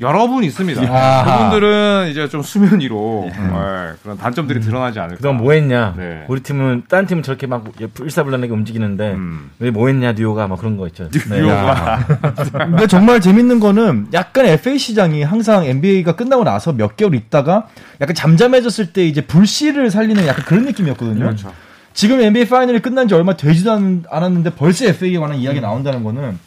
[0.00, 0.80] 여러 분 있습니다.
[1.24, 5.16] 그분들은 이제 좀 수면 위로 네, 그런 단점들이 드러나지 않을까.
[5.16, 6.24] 그동안 뭐 했냐 네.
[6.28, 7.64] 우리 팀은 딴 팀은 저렇게 막
[8.00, 9.50] 일사불란하게 움직이는데 음.
[9.58, 11.08] 왜뭐 했냐 뉴요가 막 그런 거 있죠.
[11.28, 11.40] 네.
[11.40, 12.06] 뉴요가.
[12.52, 17.66] 근데 정말 재밌는 거는 약간 FA 시장이 항상 NBA가 끝나고 나서 몇 개월 있다가
[18.00, 21.18] 약간 잠잠해졌을 때 이제 불씨를 살리는 약간 그런 느낌이었거든요.
[21.20, 21.52] 그렇죠.
[21.92, 26.02] 지금 NBA 파이널이 끝난 지 얼마 되지도 않- 않았는데 벌써 FA에 관한 이야기 가 나온다는
[26.02, 26.38] 거는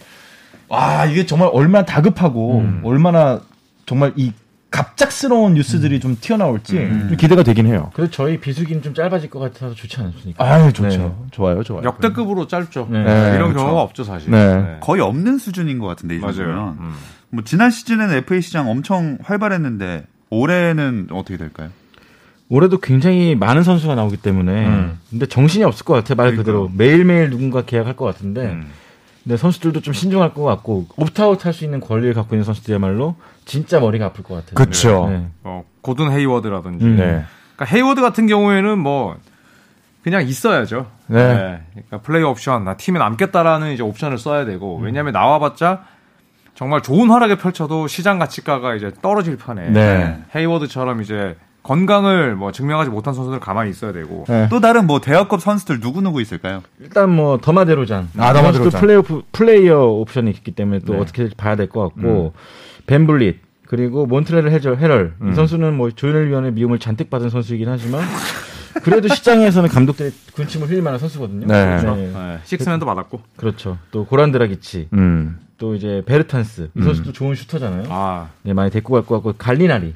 [0.68, 3.42] 와 이게 정말 얼마나 다급하고 얼마나
[3.86, 4.32] 정말 이
[4.72, 7.92] 갑작스러운 뉴스들이 좀 튀어나올지 좀 기대가 되긴 해요.
[7.94, 10.44] 그래서 저희 비수기는 좀 짧아질 것 같아서 좋지 않습니까?
[10.44, 10.98] 아유 좋죠.
[10.98, 11.12] 네.
[11.32, 11.84] 좋아요, 좋아요.
[11.84, 12.90] 역대급으로 짧죠.
[12.92, 13.04] 네.
[13.04, 13.66] 네, 이런 그렇죠.
[13.66, 14.32] 경우가 없죠 사실.
[14.32, 14.78] 네.
[14.82, 16.76] 거의 없는 수준인 것 같은데 이 맞아요.
[16.80, 16.94] 음.
[17.30, 21.70] 뭐 지난 시즌에는 FA 시장 엄청 활발했는데 올해는 어떻게 될까요?
[22.50, 26.16] 올해도 굉장히 많은 선수가 나오기 때문에 근데 정신이 없을 것 같아요.
[26.16, 28.60] 말 그대로 매일매일 누군가 계약할 것 같은데
[29.26, 29.30] 음.
[29.30, 33.16] 근데 선수들도 좀 신중할 것 같고 opt out 할 수 있는 권리를 갖고 있는 선수들이야말로
[33.46, 34.54] 진짜 머리가 아플 것 같아요.
[34.56, 35.08] 그쵸.
[35.10, 35.28] 네.
[35.44, 36.86] 어, 고든 헤이워드라든지.
[36.86, 36.98] 음.
[36.98, 37.24] 네.
[37.56, 39.16] 그러니까 헤이워드 같은 경우에는 뭐
[40.04, 40.88] 그냥 있어야죠.
[41.08, 41.62] 네.
[41.74, 45.84] 그러니까 player option, 나 팀에 남겠다라는 이제 옵션을 써야 되고 왜냐하면 나와봤자
[46.54, 50.20] 정말 좋은 활약을 펼쳐도 시장 가치가가 이제 떨어질 판에 네.
[50.36, 54.48] 헤이워드처럼 이제 건강을 뭐 증명하지 못한 선수들 가만히 있어야 되고 네.
[54.52, 56.62] 또 다른 뭐 대어급 선수들 누구 누구 있을까요?
[56.80, 58.10] 일단 뭐 더마 데로잔.
[58.18, 58.72] 아, 더마 데로잔.
[58.72, 61.00] 또 플레이오프 player option이 있기 때문에 또 네.
[61.00, 62.34] 어떻게 될지 봐야 될 것 같고
[62.86, 68.04] 밴블릿 그리고 몬트레즐 해럴 해럴 이 선수는 뭐 조현일 위원의 미움을 잔뜩 받은 선수이긴 하지만
[68.84, 71.48] 그래도 시장에서는 감독들의 군침을 흘릴 만한 선수거든요.
[71.48, 71.82] 네.
[71.82, 73.80] 네, 식스맨도 받았고 그렇죠.
[73.90, 75.40] 또 고란 드라기치, 음.
[75.58, 77.86] 또 이제 베르탄스 이 선수도 좋은 슈터잖아요.
[77.90, 79.96] 아 네, 많이 데리고 갈 것 같고 갈리나리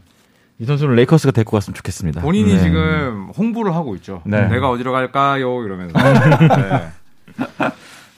[0.59, 2.21] 이 선수는 레이커스가 데리고 갔으면 좋겠습니다.
[2.21, 2.59] 본인이 네.
[2.59, 4.21] 지금 홍보를 하고 있죠.
[4.25, 4.47] 네.
[4.47, 5.63] 내가 어디로 갈까요?
[5.63, 5.97] 이러면서.
[5.97, 6.89] 네.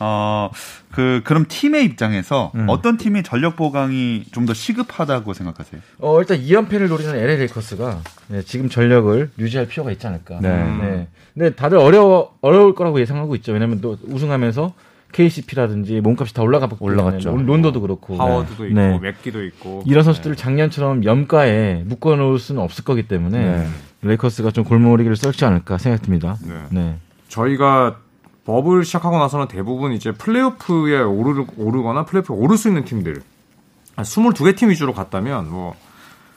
[0.04, 0.49] 어,
[0.91, 2.65] 그, 그럼 팀의 입장에서 음.
[2.67, 5.80] 어떤 팀이 전력 보강이 좀 더 시급하다고 생각하세요?
[5.99, 10.39] 어, 일단 2연패를 노리는 LA 레이커스가 네, 지금 전력을 유지할 필요가 있지 않을까.
[10.41, 10.49] 네.
[10.82, 11.08] 네.
[11.36, 13.51] 근데 다들 어려워 어려울 거라고 예상하고 있죠.
[13.54, 14.73] 왜냐면 또 우승하면서
[15.12, 17.36] KCP라든지 몸값이 다 올라가 올라갔죠.
[17.36, 18.15] 론도도 그렇고.
[18.15, 19.00] 하워드도 있고 네.
[19.00, 23.67] 맥기도 있고 이런 선수들을 작년처럼 염가에 묶어 놓을 수는 없을 거기 때문에 네.
[24.02, 26.38] 레이커스가 좀 골머리를 썩지 않을까 생각됩니다.
[26.45, 26.54] 네.
[26.69, 26.95] 네.
[27.28, 27.97] 저희가
[28.45, 33.21] 버블 시작하고 나서는 대부분 이제 플레이오프에 오르, 오르거나 플레이오프에 오를 수 있는 팀들
[33.95, 35.76] 한 22개 팀 위주로 갔다면 뭐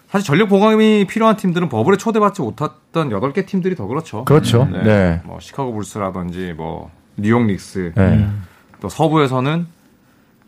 [0.09, 4.25] 사실 전력 보강이 필요한 팀들은 버블에 초대받지 못했던 8개 팀들이 더 그렇죠.
[4.25, 4.69] 그렇죠.
[4.71, 4.83] 네.
[4.83, 5.23] 네.
[5.25, 8.29] 뭐 시카고 불스라든지 뭐 뉴욕 닉스 네.
[8.85, 9.67] 또 서부에서는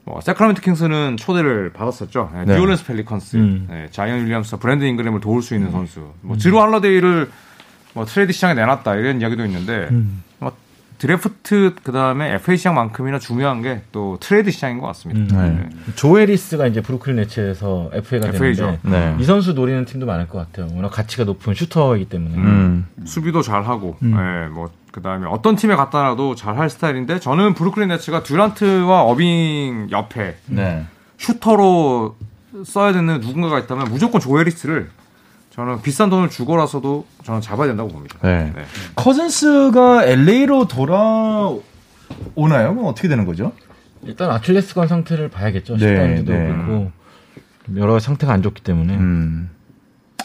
[0.04, 2.30] 뭐 새크라멘토 킹스는 초대를 받았었죠.
[2.34, 2.54] 네, 네.
[2.54, 3.66] 뉴올리언스 펠리컨스, 음.
[3.70, 5.60] 네, 자이언 윌리엄스, 브랜든 잉그램을 도울 수 음.
[5.60, 6.12] 있는 선수.
[6.20, 7.30] 뭐 드루 할러데이를
[7.94, 10.22] 뭐 트레이드 시장에 내놨다 이런 이야기도 있는데 음.
[10.38, 10.52] 뭐
[10.98, 15.42] 드래프트 그 다음에 FA 시장만큼이나 중요한 게 또 트레이드 시장인 것 같습니다.
[15.42, 15.50] 네.
[15.50, 15.68] 네.
[15.94, 18.78] 조 해리스가 이제 브루클린 네츠에서 FA가 FA 죠.
[18.82, 19.16] 되는데 네.
[19.18, 20.70] 이 선수 노리는 팀도 많을 것 같아요.
[20.76, 22.34] 워낙 가치가 높은 슈터이기 때문에.
[22.36, 22.86] 음.
[23.06, 27.52] 수비도 잘 하고, 예, 뭐, 그 다음에 어떤 팀에 갖다 놔도 잘 할 스타일인데, 저는
[27.52, 30.86] 브루클린 네츠가 듀란트와 어빙 옆에 네.
[31.18, 32.16] 슈터로
[32.64, 34.88] 써야 되는 누군가가 있다면 무조건 조 해리스를
[35.50, 38.16] 저는 비싼 돈을 주고라서도 저는 잡아야 된다고 봅니다.
[38.22, 38.50] 네.
[38.56, 38.64] 네.
[38.94, 41.60] 커즌스가 LA로 돌아오나요?
[42.34, 43.52] 그럼 어떻게 되는 거죠?
[44.02, 45.76] 일단 아킬레스건 상태를 봐야겠죠.
[45.76, 46.48] 네, 식단도 네.
[46.48, 46.90] 그렇고
[47.76, 48.94] 여러 상태가 안 좋기 때문에.
[48.96, 49.50] 음.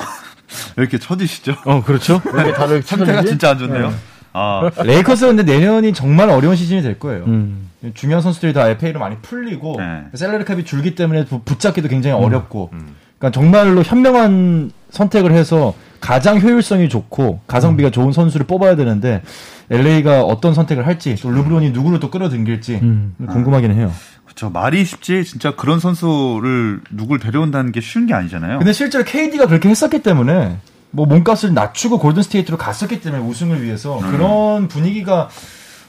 [0.78, 1.56] 왜 이렇게 처지시죠?
[1.66, 2.22] 어 그렇죠.
[2.34, 3.24] 왜 다들 상태가?
[3.24, 3.94] 진짜 안 좋네요.
[4.34, 7.26] 아, 레이커스 근데 내년이 정말 어려운 시즌이 될 거예요.
[7.26, 7.70] 음.
[7.94, 10.04] 중요한 선수들이 다 FA로 많이 풀리고 네.
[10.14, 12.70] 샐러리 캡이 줄기 때문에 부- 붙잡기도 굉장히 어렵고
[13.18, 19.22] 그러니까 정말로 현명한 선택을 해서 가장 효율성이 좋고 가성비가 좋은 선수를 뽑아야 되는데
[19.70, 23.16] LA가 어떤 선택을 할지 또 르브론이 누구를 또 끌어당길지 음.
[23.28, 23.92] 궁금하기는 해요.
[24.26, 24.50] 그렇죠.
[24.50, 28.60] 말이 쉽지 진짜 그런 선수를 누굴 데려온다는 게 쉬운 게 아니잖아요.
[28.60, 30.58] 근데 실제로 KD가 그렇게 했었기 때문에
[30.92, 35.30] 뭐 몸값을 낮추고 골든 스테이트로 갔었기 때문에 우승을 위해서 그런 분위기가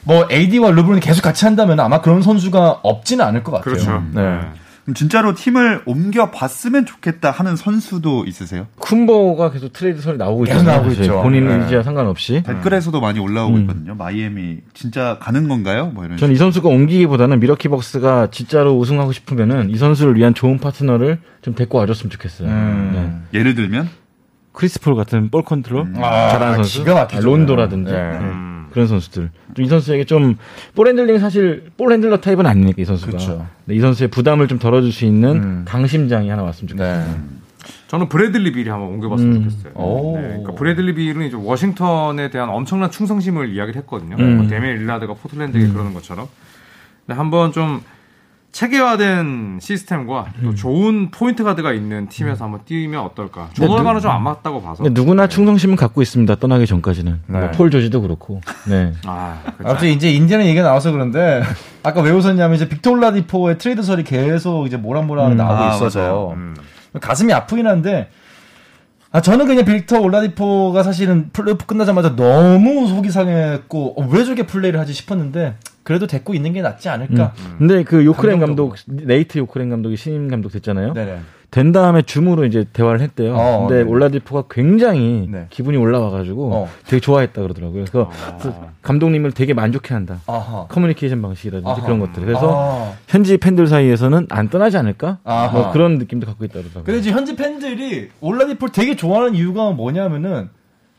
[0.04, 3.74] 뭐 AD와 르브론이 계속 같이 한다면 아마 그런 선수가 없지는 않을 것 같아요.
[3.74, 4.02] 그렇죠.
[4.12, 4.40] 네.
[4.84, 8.66] 그럼 진짜로 팀을 옮겨 봤으면 좋겠다 하는 선수도 있으세요?
[8.80, 10.78] 쿰보가 계속 트레이드 설이 나오고 계속 있잖아요.
[10.78, 11.22] 나오고 이제 있죠.
[11.22, 11.54] 본인 네.
[11.54, 12.42] 의지와 상관없이.
[12.44, 13.60] 댓글에서도 많이 올라오고 음.
[13.60, 13.94] 있거든요.
[13.94, 15.92] 마이애미 진짜 가는 건가요?
[15.94, 16.16] 뭐 이런.
[16.16, 21.54] 전 이 선수가 옮기기보다는 밀워키 벅스가 진짜로 우승하고 싶으면은 이 선수를 위한 좋은 파트너를 좀
[21.54, 22.48] 데리고 와줬으면 좋겠어요.
[22.48, 23.22] 음.
[23.32, 23.38] 네.
[23.38, 23.88] 예를 들면
[24.52, 27.18] 크리스폴 같은 볼 컨트롤 아, 잘하는 선수, 기가 막히죠.
[27.20, 27.98] 아, 론도라든지 네.
[28.12, 28.18] 네.
[28.18, 28.66] 음.
[28.72, 29.30] 그런 선수들.
[29.54, 30.36] 좀 이 선수에게 좀
[30.74, 33.10] 볼 핸들링 사실 ball handler 타입은 아니니까 이 선수가.
[33.12, 33.46] 그렇죠.
[33.68, 35.64] 이 선수의 부담을 좀 덜어줄 수 있는 음.
[35.66, 37.04] 강심장이 하나 왔으면 좋겠어요.
[37.04, 37.20] 네.
[37.88, 39.42] 저는 브래들리 빌이 한번 옮겨봤으면 음.
[39.50, 39.72] 좋겠어요.
[39.74, 40.16] 오.
[40.16, 44.16] 네, 그러니까 브래들리 빌은 이제 워싱턴에 대한 엄청난 충성심을 이야기를 했거든요.
[44.18, 44.36] 음.
[44.38, 46.26] 뭐 데미안 릴라드가 포틀랜드에 그러는 것처럼.
[47.06, 47.82] 근데 한번 좀
[48.52, 50.42] 체계화된 시스템과 음.
[50.44, 53.48] 또 좋은 포인트 가드가 있는 팀에서 한번 뛰면 어떨까.
[53.54, 54.84] 조던과는 좀 안 맞다고 봐서.
[54.90, 56.34] 누구나 충성심은 갖고 있습니다.
[56.36, 57.20] 떠나기 전까지는.
[57.26, 57.38] 네.
[57.40, 58.42] 뭐폴 조지도 그렇고.
[58.68, 58.92] 네.
[59.06, 59.70] 아, 그렇죠.
[59.70, 61.42] 아무튼 이제 인디애나 얘기가 나와서 그런데
[61.82, 65.36] 아까 왜 웃었냐면 이제 빅토 올라디포의 트레이드설이 계속 이제 모락모락 음.
[65.38, 66.34] 나오고 아, 있어서요.
[66.36, 66.54] 음.
[67.00, 68.10] 가슴이 아프긴 한데
[69.12, 74.78] 아 저는 그냥 빅터 올라디포가 사실은 플레이오프 끝나자마자 너무 속이 상했고 어, 왜 저렇게 플레이를
[74.78, 77.32] 하지 싶었는데 그래도 데리고 있는 게 낫지 않을까.
[77.58, 78.38] 근데 그 감정적으로.
[78.38, 80.92] 감독, 네이트 비요크렌 감독이 신임 감독 됐잖아요.
[80.94, 81.18] 네네.
[81.52, 83.34] 된 다음에 줌으로 이제 대화를 했대요.
[83.36, 83.88] 어, 근데 네.
[83.88, 85.48] 올라디포가 굉장히 네.
[85.50, 86.68] 기분이 올라와가지고 어.
[86.86, 87.84] 되게 좋아했다 그러더라고요.
[87.84, 90.20] 그래서 그 감독님을 되게 만족해한다.
[90.26, 90.66] 아하.
[90.68, 91.82] 커뮤니케이션 방식이라든지 아하.
[91.82, 92.24] 그런 것들.
[92.24, 92.96] 그래서 아.
[93.06, 95.18] 현지 팬들 사이에서는 안 떠나지 않을까?
[95.24, 95.52] 아하.
[95.52, 96.84] 뭐 그런 느낌도 갖고 있다 그러더라고요.
[96.84, 100.48] 근데 지금 현지 팬들이 올라디포를 되게 좋아하는 이유가 뭐냐면은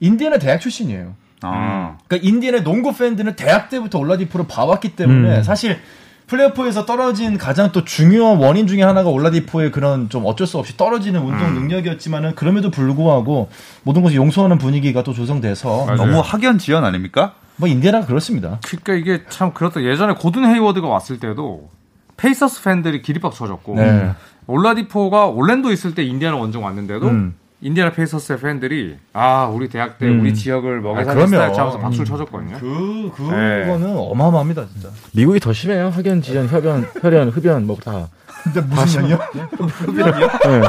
[0.02, 1.16] 인디애나 대학 출신이에요.
[1.48, 5.44] 아, 그러니까 인디애나 농구 팬들은 대학 때부터 올라디포를 봐왔기 때문에 음.
[5.44, 5.80] 사실
[6.28, 11.22] 플레이오프에서 떨어진 가장 또 중요한 원인 중에 하나가 올라디포의 그런 좀 어쩔 수 없이 떨어지는
[11.22, 13.50] 운동 능력이었지만은 그럼에도 불구하고
[13.84, 15.98] 모든 것을 용서하는 분위기가 또 조성돼서 맞아요.
[15.98, 17.34] 너무 학연 지연 아닙니까?
[17.58, 18.60] 뭐 인디애나가 그렇습니다.
[18.66, 19.84] 그러니까 이게 참 그렇다.
[19.84, 21.70] 예전에 고든 헤이워드가 왔을 때도
[22.18, 24.12] 페이서스 팬들이 기립박수 쳐줬고 네.
[24.48, 27.36] 올라디포가 올랜도 있을 때 인디아나 원정 왔는데도 음.
[27.64, 30.20] 인디아나 페이서스의 팬들이 아 우리 대학 때 음.
[30.20, 31.44] 우리 지역을 먹여 아, 살린 그럼요.
[31.46, 32.58] 스타일 하면서 박수를 쳐줬거든요.
[32.60, 33.62] 그 네.
[33.66, 34.90] 그거는 어마어마합니다 진짜.
[35.14, 35.88] 미국이 더 심해요.
[35.90, 38.10] 학연, 지연, 협연, 혈연, 흡연 뭐 다.
[38.44, 39.18] 근데 무슨 년이요?
[39.96, 40.62] 네.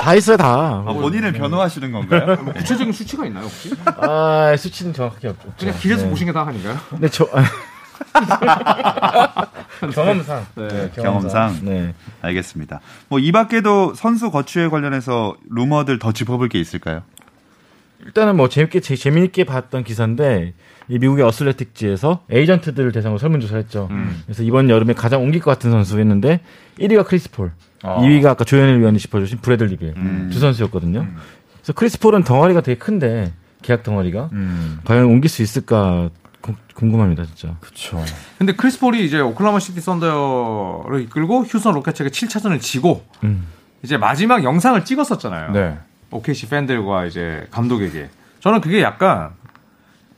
[0.00, 0.82] 다 있어요 다.
[0.84, 2.36] 아, 본인을 변호하시는 건가요?
[2.42, 3.72] 뭐 구체적인 수치가 있나요 혹시?
[3.84, 5.52] 아 수치는 정확하게 없죠.
[5.56, 6.10] 그냥 길에서 네.
[6.10, 6.76] 보신 게 다 아닌가요?
[6.88, 7.28] 근데 저
[9.92, 10.46] 경험상.
[10.56, 11.58] 네, 경험상.
[11.62, 11.94] 네.
[12.22, 12.80] 알겠습니다.
[13.08, 17.02] 뭐 이 밖에도 선수 거취에 관련해서 루머들 더 짚어볼 게 있을까요?
[18.04, 20.54] 일단은 뭐 재밌게 재, 재미있게 봤던 기사인데
[20.88, 23.88] 이 미국의 어슬레틱지에서 에이전트들을 대상으로 설문조사했죠.
[23.90, 24.22] 음.
[24.24, 26.40] 그래서 이번 여름에 가장 옮길 것 같은 선수였는데
[26.78, 27.98] 1위가 크리스폴, 아.
[28.00, 30.30] 2위가 아까 조현일 위원이 짚어주신 브래들리 빌 음.
[30.32, 31.06] 두 선수였거든요.
[31.58, 33.32] 그래서 크리스폴은 덩어리가 되게 큰데
[33.62, 34.78] 계약 덩어리가 음.
[34.84, 36.19] 과연 옮길 수 있을까 구-
[36.74, 37.54] 궁금합니다 진짜.
[37.60, 38.02] 그렇죠.
[38.38, 43.46] 근데 크리스 폴이 이제 오클라호마 시티 썬더를 이끌고 휴스턴 로켓츠에게 7차전을 지고 음.
[43.82, 45.52] 이제 마지막 영상을 찍었었잖아요.
[45.52, 45.78] 네.
[46.10, 48.08] OKC 팬들과 이제 감독에게
[48.40, 49.30] 저는 그게 약간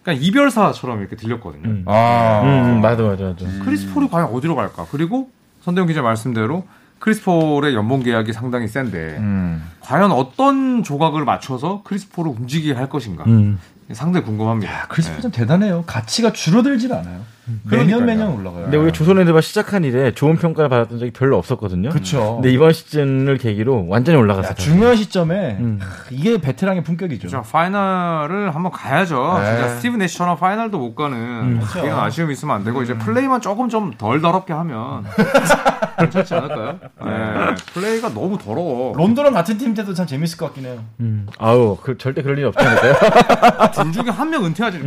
[0.02, 1.68] 그냥 이별사처럼 이렇게 들렸거든요.
[1.68, 1.84] 음.
[1.86, 2.40] 아.
[2.44, 3.46] 음, 음, 맞아 맞아 맞아.
[3.64, 4.86] 크리스 폴이 과연 어디로 갈까?
[4.90, 5.30] 그리고
[5.62, 6.66] 손대범 기자 말씀대로
[6.98, 9.62] 크리스 폴의 연봉 계약이 상당히 센데 음.
[9.80, 13.58] 과연 어떤 조각을 맞춰서 크리스 폴을 움직이게 할 것인가 음.
[13.94, 14.86] 상당히 궁금합니다.
[14.88, 15.22] 크리스 폴 네.
[15.22, 15.84] 참 대단해요.
[15.86, 17.22] 가치가 줄어들질 않아요.
[17.68, 17.80] 그러니까요.
[17.84, 18.62] 매년 매년 올라가요.
[18.64, 21.90] 근데 우리 조선의 NBA 시작한 이래 좋은 평가를 받았던 적이 별로 없었거든요.
[21.90, 22.34] 그렇죠.
[22.36, 24.54] 근데 이번 시즌을 계기로 완전히 야, 올라갔어요.
[24.54, 25.78] 중요한 시점에 음.
[25.82, 27.28] 하, 이게 베테랑의 품격이죠.
[27.28, 29.38] 자, 파이널을 한번 가야죠.
[29.40, 29.44] 네.
[29.56, 31.86] 진짜 스티브 내시처럼 파이널도 못 가는 그렇죠.
[31.86, 35.04] 이런 아쉬움이 있으면 안 되고 이제 플레이만 조금 좀 덜 더럽게 하면
[35.98, 36.78] 괜찮지 않을까요?
[37.04, 37.54] 네.
[37.74, 38.94] 플레이가 너무 더러워.
[38.96, 40.78] 론던랑 같은 팀 때도 참 재밌을 것 같긴 해요.
[41.00, 41.26] 음.
[41.38, 43.70] 아우, 그, 절대 그럴 일이 없지 않을까요?
[43.74, 44.80] 둘 중에 한 명 은퇴하지.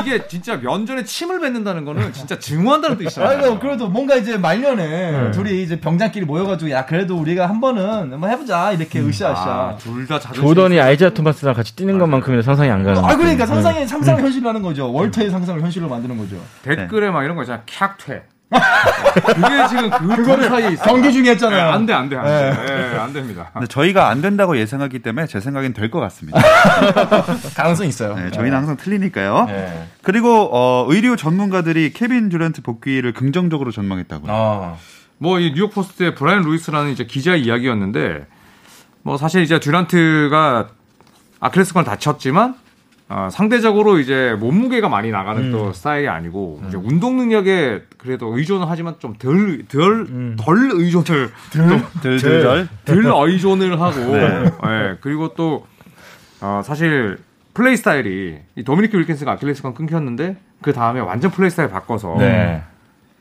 [0.00, 3.38] 이게 진짜 면전에 침을 뱉는다는 거는 진짜 증오한다는 뜻이잖아요.
[3.44, 8.30] 아이고 그래도 뭔가 이제 말년에 둘이 이제 병장끼리 모여가지고 야 그래도 우리가 한 번은 한번
[8.30, 9.40] 해보자 이렇게 으쌰으쌰.
[9.44, 10.42] 아, 둘다 자존심.
[10.42, 12.98] 조던이 아이자 토마스랑 같이 뛰는 것만큼이나 상상이 안 가는.
[13.04, 13.46] 아 그러니까 느낌.
[13.46, 14.92] 상상의 상상을 현실로 하는 거죠.
[14.92, 16.36] 월터의 상상을 현실로 만드는 거죠.
[16.62, 17.62] 댓글에 막 이런 거 있잖아.
[17.66, 18.22] 캬퇴.
[19.14, 20.84] 그게 지금 그둘 사이에 있어.
[20.84, 21.70] 경기 중에 했잖아요.
[21.70, 22.64] 안 돼, 안 돼, 안 돼.
[22.66, 23.50] 네, 안 됩니다.
[23.52, 26.40] 근데 저희가 안 된다고 예상하기 때문에 제 생각엔 될 것 같습니다.
[27.56, 28.14] 가능성 있어요.
[28.16, 29.44] 네, 저희는 항상 틀리니까요.
[29.46, 29.88] 네.
[30.02, 34.32] 그리고 어, 의료 전문가들이 케빈 듀란트 복귀를 긍정적으로 전망했다고요.
[34.32, 34.76] 아.
[35.18, 38.26] 뭐이 뉴욕 포스트의 브라이언 루이스라는 이제 기자의 이야기였는데
[39.02, 40.68] 뭐 사실 이제 듀란트가
[41.40, 42.54] 아킬레스건을 다쳤지만
[43.16, 48.96] 어, 상대적으로 이제 몸무게가 많이 나가는 또 스타일이 아니고 이제 운동 능력에 그래도 의존을 하지만
[48.98, 51.30] 좀 덜덜덜 의존을
[52.02, 52.68] 들들들.
[52.86, 54.50] 덜 의존을 하고 네.
[54.66, 55.64] 예, 그리고 또
[56.40, 57.18] 어, 사실
[57.54, 62.64] 플레이 스타일이 이 도미니크 윌킨스가 아킬레스건 끊겼는데 그 다음에 완전 플레이 스타일 바꿔서 네.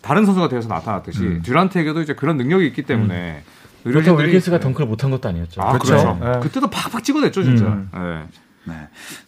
[0.02, 3.44] 다른 선수가 되어서 나타났듯이 듀란트에게도 이제 그런 능력이 있기 때문에
[3.84, 5.62] 그렇다고 의료진들이- 윌킨스가 덩크를 못한 것도 아니었죠.
[5.62, 5.92] 아, 그렇죠.
[5.98, 6.18] 그렇죠.
[6.20, 6.40] 네.
[6.42, 7.66] 그때도 팍팍 찍어냈죠, 진짜.
[7.66, 7.90] 음.
[7.94, 8.40] 네.
[8.66, 8.74] 네.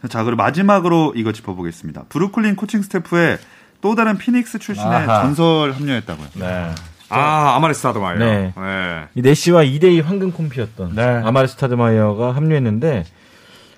[0.10, 2.06] 자, 그리고 마지막으로 이거 짚어보겠습니다.
[2.10, 3.38] 브루클린 코칭 스태프에
[3.82, 5.22] 또 다른 피닉스 출신의 아하.
[5.24, 6.28] 전설 합류했다고요.
[6.36, 6.72] 네.
[7.10, 8.18] 아, 아마레 스타드마이어.
[8.20, 8.54] 네.
[8.56, 9.04] 네.
[9.14, 11.04] 이 내시와 2대2 황금 콤비였던 네.
[11.04, 13.06] 아마르 스타드마이어가 합류했는데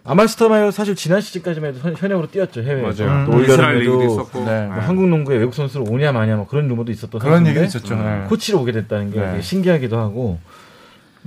[0.05, 3.03] 아마르 스타드마이어 사실 지난 시즌까지만 해도 선- 현역으로 뛰었죠 해외에서.
[3.03, 3.25] 맞아요.
[3.25, 4.45] 또 음, 이스라엘 리그도 있었고.
[4.45, 4.67] 네.
[4.67, 7.95] 뭐 한국 농구에 외국 선수로 오냐 마냐 뭐 그런 루머도 있었던 그런 얘기 있었죠.
[7.95, 8.23] 네.
[8.29, 9.41] 코치로 오게 됐다는 게 네.
[9.41, 10.39] 신기하기도 하고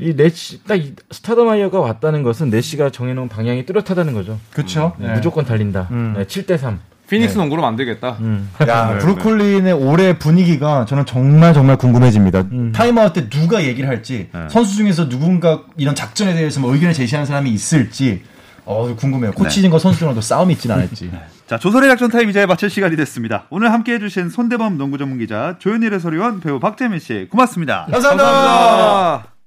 [0.00, 4.38] 이 내시 딱이 스타드마이어가 왔다는 것은 내시가 정해놓은 방향이 뚜렷하다는 거죠.
[4.52, 4.94] 그렇죠.
[4.98, 5.88] 네, 무조건 달린다.
[5.90, 6.14] 음.
[6.16, 6.80] 네, 7대 3.
[7.08, 8.18] 피닉스 농구로 만들겠다.
[8.20, 8.50] 음.
[8.68, 12.44] 야, 네, 브루클린의 올해 분위기가 저는 정말 정말 궁금해집니다.
[12.72, 17.50] 타임아웃 때 누가 얘기를 할지, 선수 중에서 누군가 이런 작전에 대해서 뭐 의견을 제시하는 사람이
[17.50, 18.22] 있을지,
[18.64, 19.32] 어, 궁금해요.
[19.32, 21.10] 코치진과 선수들과도 싸움이 있지는 않을지.
[21.48, 23.46] 자, 조선의 작전 타임 이제 마칠 시간이 됐습니다.
[23.50, 27.88] 오늘 함께 해주신 손대범 농구 전문 기자, 조현일 해설위원, 배우 박재민 씨, 고맙습니다.
[27.90, 29.39] 감사합니다.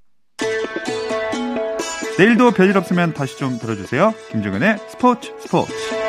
[2.17, 4.13] 내일도 별일 없으면 다시 좀 들어주세요.
[4.32, 6.03] 김정은의 스포츠 스포츠.